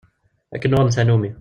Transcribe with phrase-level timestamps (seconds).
[0.55, 1.29] Akken uɣen tanumi.